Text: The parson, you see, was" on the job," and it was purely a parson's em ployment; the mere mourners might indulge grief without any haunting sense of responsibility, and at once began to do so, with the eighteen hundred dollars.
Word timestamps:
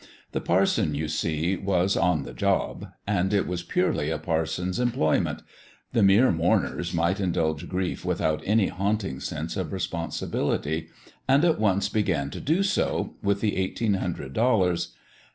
The 0.31 0.41
parson, 0.41 0.95
you 0.95 1.07
see, 1.07 1.55
was" 1.55 1.95
on 1.95 2.23
the 2.23 2.33
job," 2.33 2.87
and 3.05 3.31
it 3.31 3.45
was 3.45 3.61
purely 3.61 4.09
a 4.09 4.17
parson's 4.17 4.79
em 4.79 4.89
ployment; 4.91 5.41
the 5.93 6.01
mere 6.01 6.31
mourners 6.31 6.91
might 6.91 7.19
indulge 7.19 7.69
grief 7.69 8.03
without 8.03 8.41
any 8.43 8.69
haunting 8.69 9.19
sense 9.19 9.55
of 9.55 9.71
responsibility, 9.71 10.87
and 11.27 11.45
at 11.45 11.59
once 11.59 11.87
began 11.87 12.31
to 12.31 12.41
do 12.41 12.63
so, 12.63 13.13
with 13.21 13.41
the 13.41 13.55
eighteen 13.57 13.93
hundred 13.93 14.33
dollars. 14.33 14.95